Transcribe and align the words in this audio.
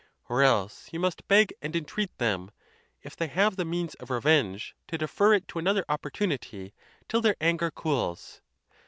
or 0.27 0.41
else 0.41 0.89
you 0.91 0.99
must 0.99 1.27
beg 1.27 1.53
and 1.61 1.75
entreat 1.75 2.09
them, 2.17 2.49
if 3.03 3.15
they 3.15 3.27
have 3.27 3.55
the 3.55 3.63
means 3.63 3.93
of 3.99 4.09
revenge, 4.09 4.75
to 4.87 4.97
defer 4.97 5.31
it 5.31 5.47
to 5.47 5.59
another 5.59 5.85
opportunity, 5.87 6.73
till 7.07 7.21
their 7.21 7.35
anger 7.39 7.69
cools. 7.69 8.41